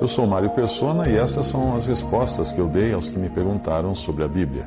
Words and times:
Eu 0.00 0.06
sou 0.06 0.26
Mário 0.26 0.50
Persona 0.50 1.08
e 1.08 1.16
essas 1.16 1.46
são 1.46 1.74
as 1.74 1.86
respostas 1.86 2.52
que 2.52 2.60
eu 2.60 2.68
dei 2.68 2.92
aos 2.92 3.08
que 3.08 3.18
me 3.18 3.28
perguntaram 3.28 3.94
sobre 3.96 4.22
a 4.22 4.28
Bíblia. 4.28 4.64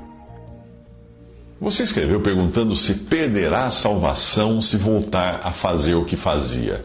Você 1.59 1.83
escreveu 1.83 2.19
perguntando 2.19 2.75
se 2.75 2.95
perderá 2.95 3.65
a 3.65 3.71
salvação 3.71 4.61
se 4.61 4.77
voltar 4.77 5.39
a 5.43 5.51
fazer 5.51 5.95
o 5.95 6.03
que 6.03 6.17
fazia. 6.17 6.83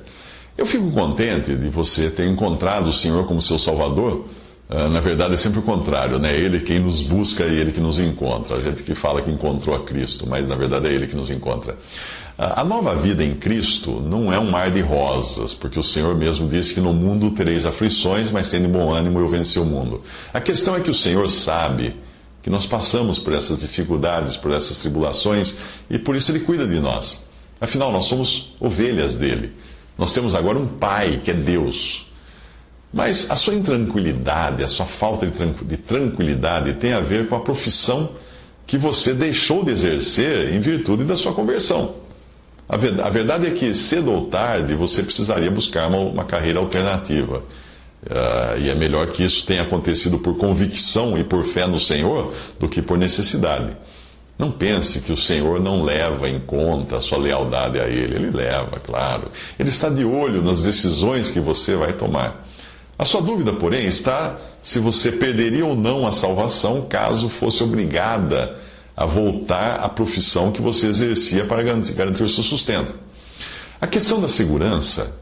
Eu 0.57 0.65
fico 0.65 0.93
contente 0.93 1.57
de 1.57 1.69
você 1.69 2.09
ter 2.09 2.27
encontrado 2.27 2.89
o 2.89 2.93
Senhor 2.93 3.27
como 3.27 3.41
seu 3.41 3.59
Salvador. 3.59 4.27
Uh, 4.69 4.89
na 4.91 5.01
verdade, 5.01 5.35
é 5.35 5.37
sempre 5.37 5.61
o 5.61 5.63
contrário, 5.63 6.19
né? 6.19 6.37
Ele 6.37 6.61
quem 6.61 6.79
nos 6.79 7.03
busca 7.03 7.45
e 7.45 7.55
ele 7.55 7.73
que 7.73 7.81
nos 7.81 7.99
encontra. 7.99 8.57
A 8.57 8.61
gente 8.61 8.83
que 8.83 8.95
fala 8.95 9.23
que 9.23 9.31
encontrou 9.31 9.77
a 9.77 9.85
Cristo, 9.85 10.27
mas 10.29 10.47
na 10.47 10.55
verdade 10.55 10.89
é 10.89 10.93
ele 10.93 11.07
que 11.07 11.17
nos 11.17 11.31
encontra. 11.31 11.77
A 12.39 12.63
nova 12.63 12.95
vida 12.97 13.25
em 13.25 13.35
Cristo 13.35 13.99
não 13.99 14.31
é 14.31 14.39
um 14.39 14.51
mar 14.51 14.71
de 14.71 14.83
rosas, 14.83 15.55
porque 15.55 15.81
o 15.81 15.83
Senhor 15.83 16.15
mesmo 16.15 16.47
disse 16.47 16.75
que 16.75 16.81
no 16.83 16.93
mundo 16.93 17.31
tereis 17.31 17.65
aflições, 17.65 18.31
mas 18.31 18.51
tendo 18.51 18.69
bom 18.69 18.93
ânimo 18.93 19.19
eu 19.19 19.27
venci 19.27 19.59
o 19.59 19.65
mundo. 19.65 20.03
A 20.35 20.41
questão 20.41 20.77
é 20.77 20.81
que 20.81 20.91
o 20.91 20.95
Senhor 20.95 21.31
sabe 21.31 21.97
que 22.43 22.51
nós 22.51 22.67
passamos 22.67 23.19
por 23.19 23.33
essas 23.33 23.61
dificuldades, 23.61 24.37
por 24.37 24.53
essas 24.53 24.79
tribulações, 24.79 25.57
e 25.89 25.99
por 25.99 26.15
isso 26.15 26.31
ele 26.31 26.41
cuida 26.41 26.67
de 26.67 26.79
nós. 26.79 27.27
Afinal, 27.59 27.91
nós 27.91 28.05
somos 28.05 28.55
ovelhas 28.61 29.17
dele. 29.17 29.53
Nós 29.97 30.13
temos 30.13 30.35
agora 30.35 30.59
um 30.59 30.67
Pai, 30.67 31.23
que 31.25 31.31
é 31.31 31.35
Deus. 31.35 32.07
Mas 32.93 33.31
a 33.31 33.37
sua 33.37 33.55
intranquilidade, 33.55 34.63
a 34.63 34.69
sua 34.69 34.85
falta 34.85 35.27
de 35.27 35.77
tranquilidade 35.79 36.75
tem 36.75 36.93
a 36.93 37.01
ver 37.01 37.31
com 37.31 37.35
a 37.35 37.41
profissão 37.41 38.11
que 38.67 38.77
você 38.77 39.15
deixou 39.15 39.65
de 39.65 39.73
exercer 39.73 40.53
em 40.53 40.61
virtude 40.61 41.05
da 41.05 41.17
sua 41.17 41.33
conversão. 41.33 42.05
A 42.69 42.77
verdade 42.77 43.47
é 43.47 43.51
que, 43.51 43.73
cedo 43.75 44.13
ou 44.13 44.27
tarde, 44.27 44.75
você 44.75 45.03
precisaria 45.03 45.51
buscar 45.51 45.89
uma, 45.89 45.99
uma 45.99 46.25
carreira 46.25 46.59
alternativa. 46.59 47.43
Uh, 48.05 48.59
e 48.59 48.69
é 48.69 48.75
melhor 48.75 49.07
que 49.09 49.25
isso 49.25 49.45
tenha 49.47 49.63
acontecido 49.63 50.19
por 50.19 50.37
convicção 50.37 51.17
e 51.17 51.25
por 51.25 51.45
fé 51.45 51.67
no 51.67 51.79
Senhor 51.79 52.35
do 52.59 52.69
que 52.69 52.83
por 52.83 52.99
necessidade. 52.99 53.77
Não 54.39 54.51
pense 54.51 55.01
que 55.01 55.13
o 55.13 55.17
Senhor 55.17 55.61
não 55.61 55.83
leva 55.83 56.29
em 56.29 56.39
conta 56.41 56.97
a 56.97 57.01
sua 57.01 57.19
lealdade 57.19 57.81
a 57.81 57.89
Ele. 57.89 58.17
Ele 58.17 58.31
leva, 58.31 58.79
claro. 58.79 59.31
Ele 59.59 59.71
está 59.71 59.89
de 59.89 60.05
olho 60.05 60.43
nas 60.43 60.63
decisões 60.63 61.31
que 61.31 61.41
você 61.41 61.75
vai 61.75 61.95
tomar. 61.95 62.47
A 62.99 63.05
sua 63.05 63.21
dúvida, 63.21 63.53
porém, 63.53 63.87
está 63.87 64.39
se 64.61 64.79
você 64.79 65.13
perderia 65.13 65.65
ou 65.65 65.77
não 65.77 66.07
a 66.07 66.13
salvação 66.13 66.87
caso 66.89 67.29
fosse 67.29 67.63
obrigada 67.63 68.45
a 68.45 68.76
voltar 69.05 69.81
à 69.81 69.89
profissão 69.89 70.51
que 70.51 70.63
você 70.63 70.87
exercia 70.87 71.45
para 71.45 71.63
garantir 71.63 72.23
o 72.23 72.29
seu 72.29 72.43
sustento. 72.43 72.95
A 73.81 73.87
questão 73.87 74.21
da 74.21 74.29
segurança 74.29 75.13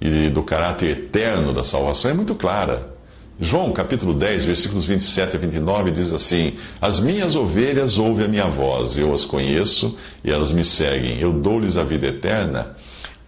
e 0.00 0.28
do 0.28 0.42
caráter 0.42 0.90
eterno 0.90 1.52
da 1.52 1.64
salvação 1.64 2.10
é 2.10 2.14
muito 2.14 2.34
clara. 2.36 2.96
João 3.40 3.72
capítulo 3.72 4.14
10, 4.14 4.44
versículos 4.46 4.84
27 4.84 5.36
a 5.36 5.38
29 5.38 5.90
diz 5.92 6.12
assim: 6.12 6.54
As 6.80 6.98
minhas 6.98 7.36
ovelhas 7.36 7.96
ouvem 7.96 8.24
a 8.24 8.28
minha 8.28 8.46
voz, 8.48 8.96
eu 8.96 9.12
as 9.12 9.24
conheço 9.24 9.96
e 10.24 10.30
elas 10.30 10.50
me 10.50 10.64
seguem. 10.64 11.20
Eu 11.20 11.32
dou-lhes 11.32 11.76
a 11.76 11.84
vida 11.84 12.06
eterna 12.08 12.76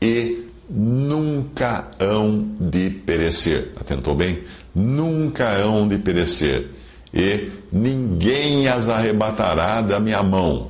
e 0.03 0.47
nunca 0.69 1.91
hão 1.99 2.45
de 2.61 2.91
perecer. 2.91 3.73
Atentou 3.77 4.15
bem? 4.15 4.41
Nunca 4.75 5.49
hão 5.49 5.87
de 5.87 5.99
perecer. 5.99 6.71
E 7.13 7.51
ninguém 7.73 8.69
as 8.69 8.89
arrebatará 8.89 9.81
da 9.81 9.99
minha 9.99 10.23
mão. 10.23 10.69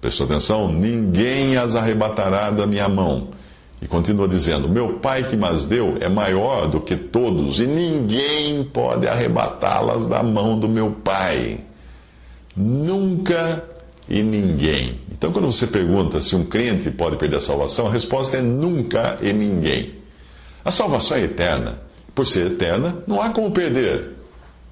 Prestou 0.00 0.26
atenção? 0.26 0.72
Ninguém 0.72 1.56
as 1.56 1.76
arrebatará 1.76 2.50
da 2.50 2.66
minha 2.66 2.88
mão. 2.88 3.28
E 3.80 3.86
continua 3.86 4.26
dizendo: 4.26 4.68
Meu 4.68 4.98
Pai 4.98 5.24
que 5.24 5.36
mas 5.36 5.66
deu 5.66 5.96
é 6.00 6.08
maior 6.08 6.66
do 6.68 6.80
que 6.80 6.96
todos, 6.96 7.60
e 7.60 7.66
ninguém 7.66 8.64
pode 8.64 9.06
arrebatá-las 9.06 10.06
da 10.06 10.22
mão 10.22 10.58
do 10.58 10.68
meu 10.68 10.90
Pai. 10.90 11.60
Nunca 12.56 13.64
e 14.08 14.22
ninguém. 14.22 15.00
Então, 15.12 15.32
quando 15.32 15.52
você 15.52 15.66
pergunta 15.66 16.20
se 16.20 16.36
um 16.36 16.44
crente 16.44 16.90
pode 16.90 17.16
perder 17.16 17.36
a 17.36 17.40
salvação, 17.40 17.86
a 17.86 17.90
resposta 17.90 18.38
é 18.38 18.42
nunca 18.42 19.18
e 19.20 19.32
ninguém. 19.32 19.94
A 20.64 20.70
salvação 20.70 21.16
é 21.16 21.22
eterna. 21.22 21.80
Por 22.14 22.26
ser 22.26 22.52
eterna, 22.52 23.02
não 23.06 23.20
há 23.20 23.30
como 23.30 23.50
perder. 23.50 24.12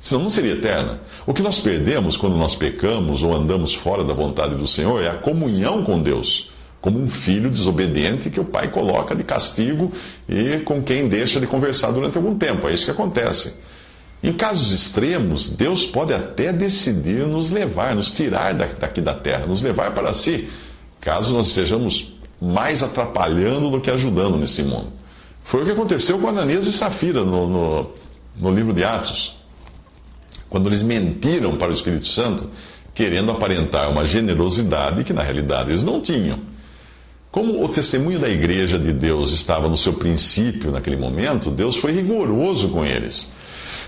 Senão 0.03 0.25
não 0.25 0.31
seria 0.31 0.55
eterna. 0.55 1.01
O 1.25 1.33
que 1.33 1.41
nós 1.41 1.61
perdemos 1.61 2.17
quando 2.17 2.37
nós 2.37 2.57
pecamos 2.57 3.23
ou 3.23 3.35
andamos 3.35 3.73
fora 3.73 4.03
da 4.03 4.13
vontade 4.13 4.57
do 4.57 4.67
Senhor 4.67 5.01
é 5.01 5.09
a 5.09 5.15
comunhão 5.15 5.85
com 5.85 6.03
Deus 6.03 6.51
como 6.83 6.99
um 7.01 7.09
filho 7.09 7.49
desobediente 7.49 8.29
que 8.29 8.41
o 8.41 8.45
pai 8.45 8.69
coloca 8.69 9.15
de 9.15 9.23
castigo 9.23 9.93
e 10.29 10.59
com 10.65 10.83
quem 10.83 11.09
deixa 11.09 11.39
de 11.39 11.47
conversar 11.47 11.93
durante 11.93 12.17
algum 12.17 12.37
tempo. 12.37 12.69
É 12.69 12.75
isso 12.75 12.85
que 12.85 12.91
acontece. 12.91 13.55
Em 14.21 14.33
casos 14.33 14.73
extremos, 14.73 15.49
Deus 15.49 15.85
pode 15.85 16.13
até 16.13 16.53
decidir 16.53 17.25
nos 17.25 17.51
levar, 17.51 17.95
nos 17.95 18.11
tirar 18.11 18.53
daqui 18.55 19.01
da 19.01 19.15
terra, 19.15 19.47
nos 19.47 19.63
levar 19.63 19.95
para 19.95 20.13
si, 20.13 20.49
caso 21.01 21.33
nós 21.33 21.49
estejamos 21.49 22.13
mais 22.41 22.83
atrapalhando 22.83 23.71
do 23.71 23.81
que 23.81 23.91
ajudando 23.91 24.37
nesse 24.37 24.65
mundo. 24.65 24.93
Foi 25.45 25.63
o 25.63 25.65
que 25.65 25.71
aconteceu 25.71 26.19
com 26.19 26.27
Ananias 26.27 26.67
e 26.67 26.73
Safira 26.73 27.25
no, 27.25 27.49
no, 27.49 27.91
no 28.37 28.51
livro 28.53 28.73
de 28.73 28.83
Atos. 28.83 29.41
Quando 30.53 30.69
eles 30.69 30.83
mentiram 30.83 31.57
para 31.57 31.71
o 31.71 31.73
Espírito 31.73 32.05
Santo, 32.05 32.51
querendo 32.93 33.31
aparentar 33.31 33.91
uma 33.91 34.05
generosidade 34.05 35.03
que 35.03 35.15
na 35.15 35.23
realidade 35.23 35.71
eles 35.71 35.83
não 35.83 36.03
tinham. 36.03 36.41
Como 37.31 37.65
o 37.65 37.69
testemunho 37.71 38.21
da 38.21 38.29
igreja 38.29 38.79
de 38.79 38.93
Deus 38.93 39.33
estava 39.33 39.67
no 39.67 39.79
seu 39.79 39.95
princípio 39.95 40.71
naquele 40.71 40.99
momento, 40.99 41.51
Deus 41.51 41.77
foi 41.77 41.93
rigoroso 41.93 42.69
com 42.69 42.85
eles. 42.85 43.33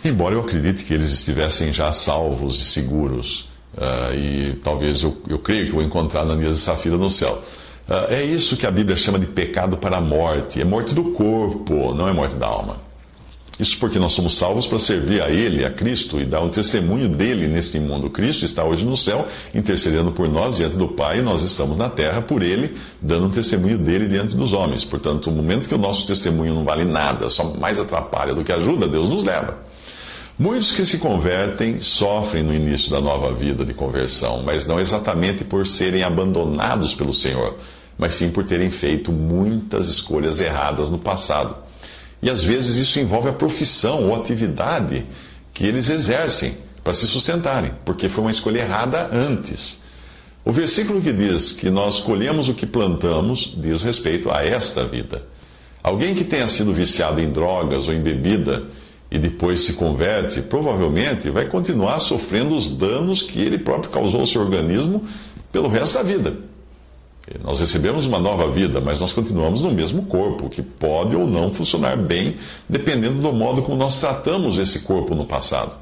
Embora 0.03 0.36
eu 0.36 0.41
acredite 0.41 0.84
que 0.84 0.94
eles 0.94 1.10
estivessem 1.10 1.70
já 1.70 1.92
salvos 1.92 2.58
e 2.58 2.64
seguros, 2.64 3.47
uh, 3.76 4.14
e 4.14 4.58
talvez 4.64 5.03
eu, 5.03 5.19
eu 5.28 5.41
creio 5.41 5.66
que 5.66 5.72
vou 5.72 5.82
encontrar 5.82 6.22
Ananias 6.22 6.56
e 6.56 6.60
Safira 6.62 6.97
no 6.97 7.10
céu. 7.10 7.42
Uh, 7.86 8.10
é 8.10 8.22
isso 8.22 8.56
que 8.56 8.66
a 8.66 8.70
Bíblia 8.70 8.97
chama 8.97 9.19
de 9.19 9.26
pecado 9.26 9.76
para 9.76 9.98
a 9.98 10.00
morte. 10.00 10.62
É 10.62 10.64
morte 10.64 10.94
do 10.94 11.12
corpo, 11.12 11.94
não 11.94 12.08
é 12.08 12.12
morte 12.14 12.36
da 12.36 12.47
alma. 12.47 12.94
Isso 13.59 13.78
porque 13.78 14.00
nós 14.00 14.12
somos 14.12 14.37
salvos 14.37 14.66
para 14.66 14.78
servir 14.81 15.22
a 15.22 15.31
Ele, 15.31 15.65
a 15.65 15.70
Cristo, 15.70 16.19
e 16.19 16.25
dar 16.25 16.41
um 16.41 16.48
testemunho 16.48 17.09
dele 17.09 17.47
neste 17.47 17.78
mundo. 17.78 18.10
Cristo 18.10 18.44
está 18.44 18.65
hoje 18.65 18.84
no 18.84 18.97
céu, 18.97 19.28
intercedendo 19.54 20.10
por 20.10 20.28
nós 20.28 20.56
diante 20.56 20.76
do 20.76 20.88
Pai, 20.88 21.19
e 21.19 21.22
nós 21.22 21.42
estamos 21.42 21.76
na 21.76 21.88
terra 21.88 22.20
por 22.20 22.42
Ele, 22.42 22.76
dando 23.00 23.26
um 23.26 23.31
testemunho 23.31 23.78
dele 23.78 24.09
diante 24.09 24.37
dos 24.37 24.53
homens. 24.53 24.84
Portanto, 24.84 25.31
no 25.31 25.37
momento 25.37 25.69
que 25.69 25.75
o 25.75 25.78
nosso 25.78 26.04
testemunho 26.06 26.53
não 26.53 26.65
vale 26.65 26.84
nada, 26.84 27.31
só 27.31 27.44
mais 27.54 27.78
atrapalha 27.78 28.34
do 28.34 28.42
que 28.42 28.53
ajuda, 28.53 28.88
Deus 28.88 29.09
nos 29.09 29.22
leva. 29.22 29.56
Muitos 30.36 30.72
que 30.72 30.84
se 30.84 30.98
convertem 30.98 31.81
sofrem 31.81 32.42
no 32.42 32.53
início 32.53 32.91
da 32.91 33.00
nova 33.00 33.32
vida 33.32 33.65
de 33.65 33.72
conversão, 33.72 34.42
mas 34.42 34.66
não 34.66 34.81
exatamente 34.81 35.44
por 35.44 35.65
serem 35.65 36.03
abandonados 36.03 36.92
pelo 36.92 37.15
Senhor, 37.15 37.56
mas 37.97 38.15
sim 38.15 38.32
por 38.32 38.42
terem 38.42 38.69
feito 38.69 39.12
muitas 39.12 39.86
escolhas 39.86 40.41
erradas 40.41 40.91
no 40.91 40.98
passado. 40.98 41.64
E 42.24 42.30
às 42.30 42.42
vezes 42.42 42.76
isso 42.76 42.98
envolve 42.98 43.28
a 43.28 43.34
profissão 43.34 44.09
ou 44.09 44.15
atividade 44.15 45.04
que 45.53 45.66
eles 45.66 45.91
exercem 45.91 46.56
para 46.82 46.94
se 46.94 47.06
sustentarem, 47.06 47.72
porque 47.84 48.09
foi 48.09 48.24
uma 48.24 48.30
escolha 48.30 48.60
errada 48.60 49.10
antes. 49.12 49.82
O 50.42 50.50
versículo 50.50 51.03
que 51.03 51.12
diz 51.12 51.53
que 51.53 51.68
nós 51.68 52.00
colhemos 52.00 52.48
o 52.48 52.54
que 52.54 52.65
plantamos 52.65 53.53
diz 53.59 53.82
respeito 53.82 54.30
a 54.30 54.42
esta 54.42 54.86
vida. 54.86 55.22
Alguém 55.82 56.15
que 56.15 56.24
tenha 56.24 56.48
sido 56.48 56.72
viciado 56.72 57.21
em 57.21 57.30
drogas 57.30 57.88
ou 57.88 57.92
em 57.92 58.00
bebida 58.00 58.68
e 59.10 59.18
depois 59.18 59.60
se 59.60 59.74
converte, 59.74 60.41
provavelmente 60.41 61.28
vai 61.28 61.44
continuar 61.44 62.00
sofrendo 62.00 62.54
os 62.54 62.70
danos 62.70 63.22
que 63.22 63.38
ele 63.38 63.59
próprio 63.59 63.91
causou 63.91 64.20
ao 64.20 64.27
seu 64.27 64.41
organismo 64.41 65.06
pelo 65.53 65.68
resto 65.68 65.98
da 65.98 66.03
vida. 66.03 66.53
Nós 67.42 67.59
recebemos 67.59 68.06
uma 68.06 68.18
nova 68.18 68.50
vida, 68.50 68.80
mas 68.80 69.00
nós 69.00 69.12
continuamos 69.12 69.62
no 69.62 69.72
mesmo 69.72 70.03
corpo, 70.04 70.50
que 70.50 70.60
pode 70.60 71.16
ou 71.16 71.26
não 71.26 71.53
funcionar 71.53 71.97
bem, 71.97 72.36
dependendo 72.68 73.21
do 73.21 73.32
modo 73.32 73.62
como 73.62 73.76
nós 73.76 73.98
tratamos 73.98 74.59
esse 74.59 74.80
corpo 74.80 75.15
no 75.15 75.24
passado. 75.24 75.74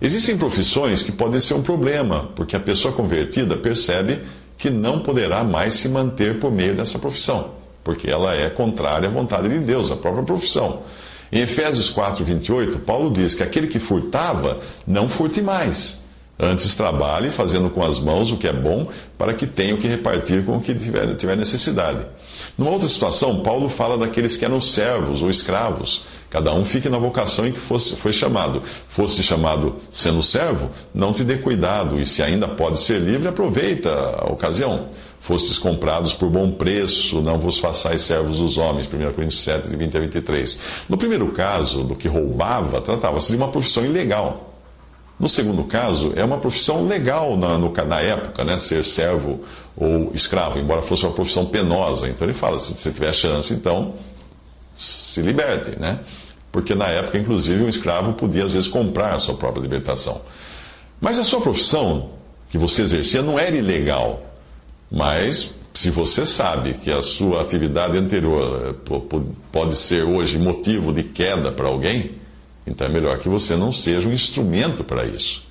Existem 0.00 0.36
profissões 0.36 1.02
que 1.02 1.10
podem 1.10 1.40
ser 1.40 1.54
um 1.54 1.62
problema, 1.62 2.30
porque 2.36 2.54
a 2.54 2.60
pessoa 2.60 2.92
convertida 2.92 3.56
percebe 3.56 4.20
que 4.58 4.68
não 4.68 5.00
poderá 5.00 5.42
mais 5.42 5.74
se 5.74 5.88
manter 5.88 6.38
por 6.38 6.52
meio 6.52 6.74
dessa 6.74 6.98
profissão. 6.98 7.52
porque 7.84 8.10
ela 8.10 8.34
é 8.34 8.48
contrária 8.48 9.08
à 9.08 9.12
vontade 9.12 9.46
de 9.46 9.58
Deus, 9.58 9.92
a 9.92 9.96
própria 9.96 10.24
profissão. 10.24 10.82
Em 11.30 11.40
Efésios 11.40 11.90
4, 11.90 12.24
28, 12.24 12.78
Paulo 12.78 13.12
diz 13.12 13.34
que 13.34 13.42
aquele 13.42 13.66
que 13.66 13.78
furtava, 13.78 14.60
não 14.86 15.08
furte 15.08 15.42
mais. 15.42 16.02
Antes 16.38 16.74
trabalhe 16.74 17.30
fazendo 17.30 17.70
com 17.70 17.84
as 17.84 18.00
mãos 18.00 18.32
o 18.32 18.36
que 18.36 18.48
é 18.48 18.52
bom, 18.52 18.88
para 19.16 19.32
que 19.32 19.46
tenha 19.46 19.74
o 19.74 19.78
que 19.78 19.86
repartir 19.86 20.44
com 20.44 20.56
o 20.56 20.60
que 20.60 20.74
tiver, 20.74 21.14
tiver 21.14 21.36
necessidade. 21.36 22.04
Numa 22.58 22.72
outra 22.72 22.88
situação, 22.88 23.40
Paulo 23.42 23.68
fala 23.68 23.96
daqueles 23.96 24.36
que 24.36 24.44
eram 24.44 24.60
servos 24.60 25.22
ou 25.22 25.30
escravos. 25.30 26.04
Cada 26.28 26.52
um 26.52 26.64
fique 26.64 26.88
na 26.88 26.98
vocação 26.98 27.46
em 27.46 27.52
que 27.52 27.60
fosse, 27.60 27.94
foi 27.94 28.12
chamado. 28.12 28.60
Fosse 28.88 29.22
chamado 29.22 29.76
sendo 29.90 30.20
servo, 30.20 30.70
não 30.92 31.12
te 31.12 31.22
dê 31.22 31.36
cuidado, 31.36 32.00
e 32.00 32.04
se 32.04 32.20
ainda 32.20 32.48
pode 32.48 32.80
ser 32.80 33.00
livre, 33.00 33.28
aproveita 33.28 33.92
a 33.92 34.32
ocasião. 34.32 34.88
Fostes 35.20 35.56
comprados 35.56 36.12
por 36.12 36.28
bom 36.28 36.50
preço, 36.50 37.22
não 37.22 37.38
vos 37.38 37.58
façais 37.58 38.02
servos 38.02 38.38
dos 38.38 38.58
homens. 38.58 38.88
1 38.88 39.12
Coríntios 39.12 39.44
7, 39.44 39.68
de 39.68 39.76
20 39.76 39.96
a 39.96 40.00
23. 40.00 40.60
No 40.88 40.98
primeiro 40.98 41.30
caso, 41.30 41.84
do 41.84 41.94
que 41.94 42.08
roubava, 42.08 42.80
tratava-se 42.80 43.30
de 43.30 43.36
uma 43.36 43.52
profissão 43.52 43.84
ilegal. 43.84 44.53
No 45.18 45.28
segundo 45.28 45.64
caso, 45.64 46.12
é 46.16 46.24
uma 46.24 46.38
profissão 46.38 46.86
legal 46.86 47.36
na, 47.36 47.56
no, 47.56 47.72
na 47.72 48.00
época, 48.00 48.44
né? 48.44 48.58
Ser 48.58 48.82
servo 48.82 49.40
ou 49.76 50.12
escravo, 50.12 50.58
embora 50.58 50.82
fosse 50.82 51.04
uma 51.04 51.14
profissão 51.14 51.46
penosa. 51.46 52.08
Então 52.08 52.26
ele 52.26 52.36
fala, 52.36 52.58
se 52.58 52.74
você 52.74 52.90
tiver 52.90 53.12
chance, 53.14 53.52
então 53.52 53.94
se 54.74 55.20
liberte, 55.22 55.78
né? 55.78 56.00
Porque 56.50 56.74
na 56.74 56.88
época, 56.88 57.18
inclusive, 57.18 57.62
um 57.62 57.68
escravo 57.68 58.14
podia 58.14 58.44
às 58.44 58.52
vezes 58.52 58.68
comprar 58.68 59.14
a 59.14 59.18
sua 59.18 59.34
própria 59.34 59.62
libertação. 59.62 60.20
Mas 61.00 61.18
a 61.18 61.24
sua 61.24 61.40
profissão 61.40 62.10
que 62.48 62.58
você 62.58 62.82
exercia 62.82 63.22
não 63.22 63.38
era 63.38 63.56
ilegal. 63.56 64.22
Mas 64.90 65.54
se 65.74 65.90
você 65.90 66.24
sabe 66.24 66.74
que 66.74 66.90
a 66.90 67.02
sua 67.02 67.42
atividade 67.42 67.98
anterior 67.98 68.76
eh, 68.88 69.18
pode 69.50 69.76
ser 69.76 70.04
hoje 70.04 70.38
motivo 70.38 70.92
de 70.92 71.02
queda 71.02 71.50
para 71.50 71.66
alguém, 71.66 72.12
então 72.66 72.86
é 72.86 72.90
melhor 72.90 73.18
que 73.18 73.28
você 73.28 73.56
não 73.56 73.72
seja 73.72 74.08
um 74.08 74.12
instrumento 74.12 74.82
para 74.82 75.04
isso. 75.04 75.42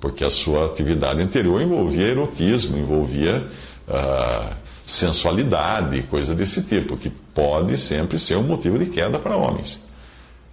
Porque 0.00 0.24
a 0.24 0.30
sua 0.30 0.66
atividade 0.66 1.22
anterior 1.22 1.60
envolvia 1.60 2.08
erotismo, 2.08 2.76
envolvia 2.76 3.46
uh, 3.88 4.54
sensualidade, 4.84 6.02
coisa 6.02 6.34
desse 6.34 6.62
tipo, 6.62 6.96
que 6.96 7.10
pode 7.10 7.76
sempre 7.76 8.18
ser 8.18 8.36
um 8.36 8.42
motivo 8.42 8.78
de 8.78 8.86
queda 8.86 9.18
para 9.18 9.36
homens. 9.36 9.84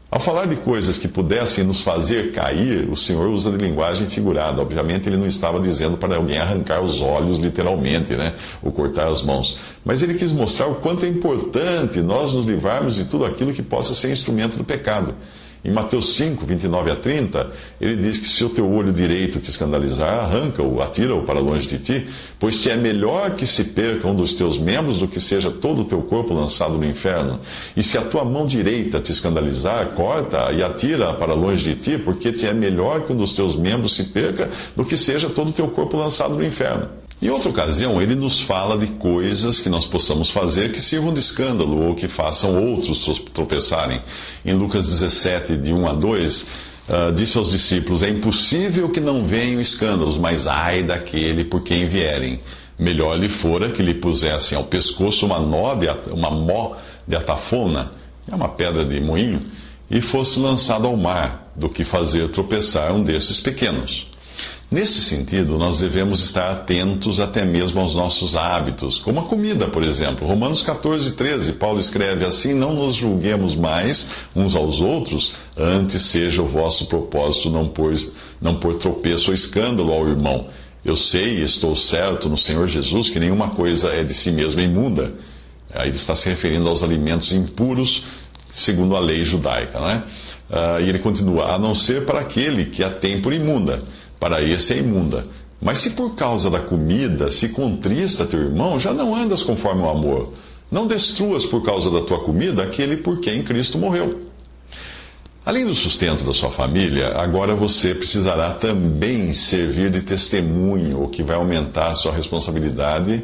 Ao 0.09 0.19
falar 0.19 0.45
de 0.45 0.57
coisas 0.57 0.97
que 0.97 1.07
pudessem 1.07 1.63
nos 1.63 1.79
fazer 1.79 2.33
cair, 2.33 2.89
o 2.89 2.97
Senhor 2.97 3.29
usa 3.29 3.50
de 3.50 3.56
linguagem 3.56 4.09
figurada. 4.09 4.62
Obviamente, 4.62 5.07
ele 5.07 5.15
não 5.15 5.25
estava 5.25 5.57
dizendo 5.57 5.95
para 5.95 6.18
alguém 6.18 6.38
arrancar 6.38 6.83
os 6.83 7.01
olhos, 7.01 7.39
literalmente, 7.39 8.13
né? 8.18 8.33
Ou 8.62 8.73
cortar 8.73 9.07
as 9.07 9.23
mãos. 9.23 9.57
Mas 9.85 10.03
ele 10.03 10.15
quis 10.15 10.33
mostrar 10.33 10.68
o 10.68 10.75
quanto 10.75 11.06
é 11.06 11.07
importante 11.07 12.01
nós 12.01 12.33
nos 12.33 12.45
livrarmos 12.45 12.95
de 12.97 13.06
tudo 13.06 13.23
aquilo 13.23 13.53
que 13.53 13.63
possa 13.63 13.94
ser 13.94 14.12
instrumento 14.12 14.57
do 14.57 14.65
pecado. 14.65 15.15
Em 15.63 15.71
Mateus 15.71 16.15
5, 16.15 16.43
29 16.43 16.89
a 16.89 16.95
30, 16.95 17.51
ele 17.79 17.95
diz 17.95 18.17
que 18.17 18.27
se 18.27 18.43
o 18.43 18.49
teu 18.49 18.67
olho 18.67 18.91
direito 18.91 19.39
te 19.39 19.51
escandalizar, 19.51 20.21
arranca-o, 20.21 20.81
atira-o 20.81 21.21
para 21.21 21.39
longe 21.39 21.67
de 21.67 21.77
ti, 21.77 22.07
pois 22.39 22.59
te 22.59 22.71
é 22.71 22.75
melhor 22.75 23.35
que 23.35 23.45
se 23.45 23.65
perca 23.65 24.07
um 24.07 24.15
dos 24.15 24.33
teus 24.33 24.57
membros 24.57 24.97
do 24.97 25.07
que 25.07 25.19
seja 25.19 25.51
todo 25.51 25.81
o 25.81 25.85
teu 25.85 26.01
corpo 26.01 26.33
lançado 26.33 26.79
no 26.79 26.85
inferno. 26.85 27.41
E 27.77 27.83
se 27.83 27.95
a 27.95 28.01
tua 28.01 28.25
mão 28.25 28.47
direita 28.47 28.99
te 28.99 29.11
escandalizar, 29.11 29.85
corta 29.89 30.51
e 30.51 30.63
atira 30.63 31.13
para 31.13 31.35
longe 31.35 31.63
de 31.63 31.75
ti, 31.75 31.95
porque 31.95 32.31
te 32.31 32.47
é 32.47 32.53
melhor 32.53 33.05
que 33.05 33.13
um 33.13 33.17
dos 33.17 33.35
teus 33.35 33.55
membros 33.55 33.95
se 33.95 34.05
perca 34.05 34.49
do 34.75 34.83
que 34.83 34.97
seja 34.97 35.29
todo 35.29 35.49
o 35.49 35.53
teu 35.53 35.67
corpo 35.67 35.95
lançado 35.95 36.33
no 36.33 36.43
inferno. 36.43 36.89
Em 37.21 37.29
outra 37.29 37.50
ocasião, 37.50 38.01
ele 38.01 38.15
nos 38.15 38.41
fala 38.41 38.75
de 38.75 38.88
coisas 38.88 39.59
que 39.59 39.69
nós 39.69 39.85
possamos 39.85 40.31
fazer 40.31 40.71
que 40.71 40.81
sirvam 40.81 41.13
de 41.13 41.19
escândalo 41.19 41.89
ou 41.89 41.94
que 41.94 42.07
façam 42.07 42.57
outros 42.65 43.06
tropeçarem. 43.31 44.01
Em 44.44 44.56
Lucas 44.56 44.88
17, 44.88 45.56
de 45.56 45.71
1 45.71 45.88
a 45.88 45.94
2, 45.94 46.41
uh, 46.41 46.47
ah, 46.89 47.12
disse 47.12 47.38
aos 47.38 47.51
discípulos: 47.51 48.01
É 48.01 48.09
impossível 48.09 48.89
que 48.89 49.00
não 49.00 49.23
venham 49.23 49.62
escândalos, 49.62 50.18
mas 50.18 50.47
ai 50.47 50.81
daquele 50.81 51.44
por 51.44 51.62
quem 51.62 51.85
vierem. 51.85 52.39
Melhor 52.79 53.15
lhe 53.19 53.29
fora 53.29 53.69
que 53.69 53.83
lhe 53.83 53.94
pusessem 53.94 54.57
ao 54.57 54.63
pescoço 54.63 55.27
uma, 55.27 55.39
nó 55.39 55.75
de, 55.75 55.88
uma 56.12 56.31
mó 56.31 56.75
de 57.07 57.15
atafona, 57.15 57.91
é 58.27 58.33
uma 58.33 58.50
pedra 58.50 58.83
de 58.83 59.00
moinho, 59.00 59.41
e 59.91 60.01
fosse 60.01 60.39
lançado 60.39 60.88
ao 60.88 60.97
mar, 60.97 61.51
do 61.56 61.69
que 61.69 61.83
fazer 61.83 62.29
tropeçar 62.29 62.91
um 62.91 63.03
desses 63.03 63.39
pequenos. 63.39 64.10
Nesse 64.71 65.01
sentido, 65.01 65.57
nós 65.57 65.81
devemos 65.81 66.23
estar 66.23 66.50
atentos 66.50 67.19
até 67.19 67.44
mesmo 67.44 67.81
aos 67.81 67.94
nossos 67.94 68.38
hábitos, 68.38 69.00
como 69.00 69.19
a 69.19 69.23
comida, 69.23 69.68
por 69.68 69.83
exemplo. 69.83 70.25
Romanos 70.25 70.62
14, 70.62 71.12
13, 71.12 71.51
Paulo 71.51 71.81
escreve 71.81 72.23
assim: 72.23 72.53
Não 72.53 72.73
nos 72.73 72.95
julguemos 72.95 73.53
mais 73.53 74.09
uns 74.33 74.56
aos 74.56 74.79
outros, 74.79 75.33
antes 75.57 76.03
seja 76.03 76.41
o 76.41 76.47
vosso 76.47 76.85
propósito 76.85 77.50
não 77.50 77.68
pôr, 77.68 77.94
não 78.39 78.62
pôr 78.62 78.75
tropeço 78.75 79.31
ou 79.31 79.33
escândalo 79.33 79.91
ao 79.91 80.07
irmão. 80.07 80.47
Eu 80.85 80.95
sei 80.95 81.39
e 81.39 81.44
estou 81.44 81.75
certo 81.75 82.29
no 82.29 82.38
Senhor 82.38 82.65
Jesus 82.65 83.09
que 83.09 83.19
nenhuma 83.19 83.50
coisa 83.50 83.89
é 83.89 84.06
de 84.06 84.13
si 84.13 84.31
mesma 84.31 84.62
imunda. 84.62 85.15
Aí 85.73 85.89
ele 85.89 85.97
está 85.97 86.15
se 86.15 86.29
referindo 86.29 86.69
aos 86.69 86.81
alimentos 86.81 87.33
impuros, 87.33 88.06
segundo 88.47 88.95
a 88.95 89.01
lei 89.01 89.25
judaica, 89.25 89.79
é? 89.79 89.97
Uh, 90.50 90.81
e 90.81 90.88
ele 90.88 91.00
continua: 91.00 91.53
a 91.53 91.59
não 91.59 91.75
ser 91.75 92.06
para 92.06 92.21
aquele 92.21 92.68
que 92.68 92.85
a 92.85 92.89
tem 92.89 93.19
por 93.19 93.33
imunda 93.33 93.83
para 94.21 94.39
esse 94.44 94.75
é 94.75 94.77
imunda. 94.77 95.25
Mas 95.59 95.79
se 95.79 95.89
por 95.91 96.13
causa 96.13 96.47
da 96.47 96.59
comida 96.59 97.31
se 97.31 97.50
contrista 97.50 98.25
teu 98.25 98.39
irmão, 98.39 98.79
já 98.79 98.94
não 98.94 99.15
andas 99.15 99.41
conforme 99.41 99.81
o 99.81 99.89
amor. 99.89 100.31
Não 100.71 100.85
destruas 100.85 101.44
por 101.44 101.63
causa 101.63 101.89
da 101.89 102.01
tua 102.01 102.23
comida 102.23 102.62
aquele 102.62 102.97
por 102.97 103.19
quem 103.19 103.41
Cristo 103.41 103.79
morreu. 103.79 104.21
Além 105.44 105.65
do 105.65 105.73
sustento 105.73 106.23
da 106.23 106.33
sua 106.33 106.51
família, 106.51 107.15
agora 107.15 107.56
você 107.56 107.95
precisará 107.95 108.51
também 108.51 109.33
servir 109.33 109.89
de 109.89 110.03
testemunho, 110.03 111.01
o 111.01 111.09
que 111.09 111.23
vai 111.23 111.35
aumentar 111.35 111.89
a 111.89 111.95
sua 111.95 112.13
responsabilidade 112.13 113.23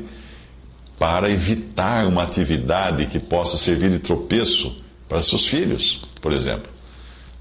para 0.97 1.29
evitar 1.29 2.07
uma 2.07 2.23
atividade 2.23 3.05
que 3.05 3.19
possa 3.19 3.55
servir 3.55 3.91
de 3.91 3.99
tropeço 3.99 4.75
para 5.07 5.21
seus 5.21 5.45
filhos, 5.45 6.01
por 6.19 6.33
exemplo. 6.33 6.76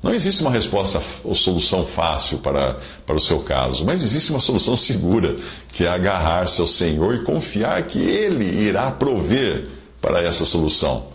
Não 0.03 0.13
existe 0.13 0.43
uma 0.43 0.51
resposta 0.51 1.03
ou 1.25 1.35
solução 1.35 1.85
fácil 1.85 2.39
para, 2.39 2.79
para 3.05 3.17
o 3.17 3.21
seu 3.21 3.41
caso, 3.41 3.85
mas 3.85 4.03
existe 4.03 4.31
uma 4.31 4.41
solução 4.41 4.77
segura, 4.77 5.37
que 5.73 5.85
é 5.85 5.89
agarrar-se 5.89 6.61
ao 6.61 6.67
Senhor 6.67 7.15
e 7.15 7.23
confiar 7.25 7.83
que 7.83 7.99
Ele 7.99 8.45
irá 8.45 8.91
prover 8.91 9.69
para 10.01 10.23
essa 10.23 10.45
solução. 10.45 11.07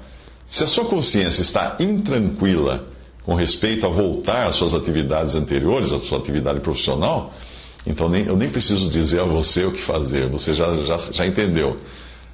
Se 0.46 0.64
a 0.64 0.68
sua 0.68 0.86
consciência 0.86 1.42
está 1.42 1.78
intranquila 1.80 2.86
com 3.24 3.36
respeito 3.36 3.86
a 3.86 3.90
voltar 3.90 4.48
às 4.48 4.58
suas 4.58 4.74
atividades 4.74 5.36
anteriores, 5.36 5.94
à 5.94 6.00
sua 6.00 6.18
atividade 6.18 6.60
profissional, 6.60 7.34
então 7.86 8.10
nem, 8.10 8.26
eu 8.26 8.36
nem 8.36 8.50
preciso 8.50 8.90
dizer 8.90 9.22
a 9.22 9.26
você 9.26 9.64
o 9.64 9.72
que 9.72 9.82
fazer, 9.82 10.30
você 10.30 10.54
já, 10.54 10.84
já, 10.84 10.98
já 10.98 11.26
entendeu. 11.26 11.78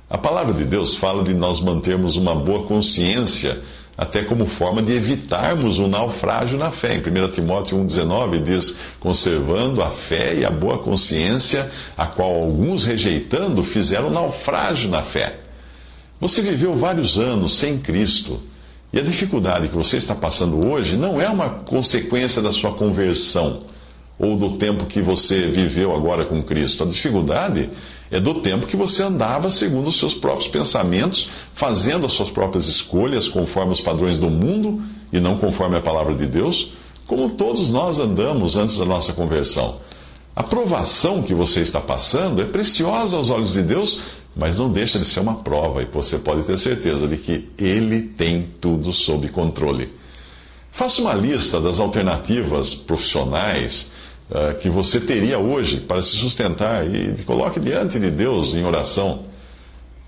A 0.10 0.18
palavra 0.18 0.54
de 0.54 0.64
Deus 0.64 0.96
fala 0.96 1.24
de 1.24 1.34
nós 1.34 1.60
mantermos 1.60 2.16
uma 2.16 2.34
boa 2.34 2.64
consciência 2.64 3.62
até 3.98 4.24
como 4.24 4.46
forma 4.46 4.82
de 4.82 4.94
evitarmos 4.94 5.80
o 5.80 5.88
naufrágio 5.88 6.58
na 6.58 6.70
fé. 6.70 6.96
Em 6.96 7.00
1 7.00 7.32
Timóteo 7.32 7.78
1,19 7.80 8.44
diz: 8.44 8.78
conservando 9.00 9.82
a 9.82 9.90
fé 9.90 10.36
e 10.36 10.46
a 10.46 10.52
boa 10.52 10.78
consciência, 10.78 11.72
a 11.98 12.06
qual 12.06 12.36
alguns 12.36 12.86
rejeitando 12.86 13.64
fizeram 13.64 14.12
naufrágio 14.12 14.90
na 14.90 15.02
fé. 15.02 15.40
Você 16.20 16.42
viveu 16.42 16.76
vários 16.76 17.18
anos 17.18 17.58
sem 17.58 17.78
Cristo. 17.80 18.40
E 18.94 19.00
a 19.00 19.04
dificuldade 19.04 19.68
que 19.68 19.76
você 19.76 19.98
está 19.98 20.16
passando 20.16 20.66
hoje 20.66 20.96
não 20.96 21.20
é 21.20 21.28
uma 21.28 21.50
consequência 21.50 22.42
da 22.42 22.52
sua 22.52 22.74
conversão 22.74 23.64
ou 24.20 24.36
do 24.36 24.58
tempo 24.58 24.86
que 24.86 25.02
você 25.02 25.48
viveu 25.48 25.96
agora 25.96 26.26
com 26.26 26.42
Cristo. 26.44 26.84
A 26.84 26.88
dificuldade 26.88 27.70
é 28.10 28.20
do 28.20 28.36
tempo 28.36 28.66
que 28.66 28.76
você 28.76 29.04
andava 29.04 29.50
segundo 29.50 29.88
os 29.88 29.98
seus 29.98 30.14
próprios 30.14 30.48
pensamentos, 30.48 31.30
fazendo 31.54 32.06
as 32.06 32.14
suas 32.14 32.30
próprias 32.30 32.68
escolhas 32.68 33.28
conforme 33.28 33.74
os 33.74 33.82
padrões 33.82 34.18
do 34.18 34.30
mundo 34.30 34.82
e 35.12 35.20
não 35.20 35.38
conforme 35.38 35.78
a 35.78 35.82
palavra 35.82 36.16
de 36.16 36.26
Deus, 36.26 36.72
como 37.06 37.32
todos 37.32 37.70
nós 37.70 38.00
andamos 38.00 38.56
antes 38.56 38.78
da 38.78 38.86
nossa 38.86 39.14
conversão. 39.14 39.76
A 40.36 40.44
provação 40.44 41.22
que 41.24 41.34
você 41.34 41.62
está 41.62 41.82
passando 41.82 42.42
é 42.42 42.46
preciosa 42.46 43.18
aos 43.18 43.30
olhos 43.30 43.54
de 43.54 43.62
Deus, 43.62 44.00
mas 44.36 44.58
não 44.58 44.72
deixa 44.72 45.00
de 45.00 45.06
ser 45.06 45.20
uma 45.20 45.36
prova, 45.36 45.82
e 45.82 45.86
você 45.86 46.18
pode 46.18 46.44
ter 46.44 46.58
certeza 46.60 47.08
de 47.08 47.18
que 47.18 47.50
Ele 47.58 48.02
tem 48.02 48.48
tudo 48.62 48.94
sob 48.94 49.28
controle. 49.30 49.92
Faça 50.72 51.02
uma 51.02 51.14
lista 51.14 51.60
das 51.60 51.80
alternativas 51.80 52.76
profissionais 52.76 53.92
que 54.60 54.70
você 54.70 55.00
teria 55.00 55.40
hoje 55.40 55.80
para 55.80 56.02
se 56.02 56.18
sustentar 56.18 56.86
e 56.86 57.24
coloque 57.24 57.60
diante 57.60 58.00
de 58.00 58.12
Deus 58.12 58.54
em 58.54 58.66
oração, 58.66 59.24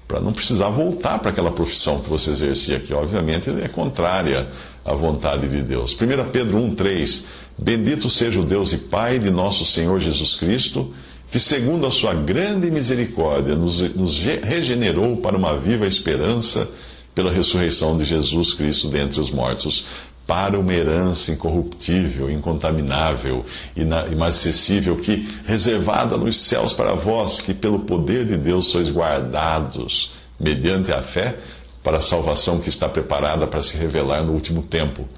para 0.07 0.19
não 0.19 0.33
precisar 0.33 0.69
voltar 0.69 1.19
para 1.19 1.29
aquela 1.29 1.51
profissão 1.51 2.01
que 2.01 2.09
você 2.09 2.31
exercia, 2.31 2.79
que 2.79 2.93
obviamente 2.93 3.49
é 3.49 3.67
contrária 3.67 4.47
à 4.83 4.93
vontade 4.93 5.47
de 5.47 5.61
Deus. 5.61 5.93
1 5.93 6.31
Pedro 6.31 6.57
1,3: 6.57 7.23
Bendito 7.57 8.09
seja 8.09 8.39
o 8.39 8.43
Deus 8.43 8.73
e 8.73 8.77
Pai 8.77 9.19
de 9.19 9.29
nosso 9.29 9.65
Senhor 9.65 9.99
Jesus 9.99 10.35
Cristo 10.35 10.93
que, 11.31 11.39
segundo 11.39 11.85
a 11.85 11.91
sua 11.91 12.13
grande 12.13 12.71
misericórdia, 12.71 13.55
nos, 13.55 13.81
nos 13.95 14.17
regenerou 14.17 15.17
para 15.17 15.37
uma 15.37 15.57
viva 15.57 15.85
esperança 15.85 16.67
pela 17.13 17.31
ressurreição 17.31 17.97
de 17.97 18.05
Jesus 18.05 18.53
Cristo 18.53 18.87
dentre 18.87 19.19
os 19.19 19.29
mortos, 19.29 19.85
para 20.29 20.59
uma 20.59 20.71
herança 20.71 21.31
incorruptível, 21.31 22.29
incontaminável, 22.29 23.43
inacessível, 23.75 24.95
que 24.95 25.27
reservada 25.43 26.15
nos 26.17 26.39
céus 26.39 26.71
para 26.71 26.93
vós, 26.93 27.41
que 27.41 27.51
pelo 27.51 27.79
poder 27.79 28.25
de 28.25 28.37
Deus 28.37 28.67
sois 28.69 28.91
guardados, 28.91 30.11
mediante 30.39 30.91
a 30.91 31.01
fé, 31.01 31.39
para 31.81 31.97
a 31.97 31.99
salvação 32.01 32.59
que 32.59 32.69
está 32.69 32.87
preparada 32.87 33.47
para 33.47 33.63
se 33.63 33.75
revelar 33.75 34.23
no 34.23 34.33
último 34.33 34.61
tempo 34.61 35.09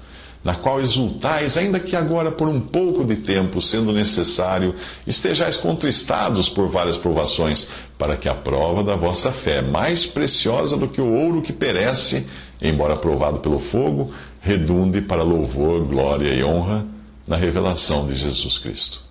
na 0.44 0.54
qual 0.56 0.80
exultais, 0.80 1.56
ainda 1.56 1.78
que 1.78 1.94
agora 1.94 2.32
por 2.32 2.48
um 2.48 2.60
pouco 2.60 3.04
de 3.04 3.16
tempo, 3.16 3.60
sendo 3.60 3.92
necessário, 3.92 4.74
estejais 5.06 5.56
contristados 5.56 6.48
por 6.48 6.68
várias 6.68 6.96
provações, 6.96 7.68
para 7.96 8.16
que 8.16 8.28
a 8.28 8.34
prova 8.34 8.82
da 8.82 8.96
vossa 8.96 9.30
fé, 9.30 9.62
mais 9.62 10.04
preciosa 10.04 10.76
do 10.76 10.88
que 10.88 11.00
o 11.00 11.14
ouro 11.14 11.42
que 11.42 11.52
perece, 11.52 12.26
embora 12.60 12.96
provado 12.96 13.38
pelo 13.38 13.60
fogo, 13.60 14.12
redunde 14.42 15.00
para 15.00 15.22
louvor, 15.22 15.86
glória 15.86 16.34
e 16.34 16.42
honra 16.42 16.84
na 17.26 17.36
revelação 17.36 18.06
de 18.08 18.16
Jesus 18.16 18.58
Cristo. 18.58 19.04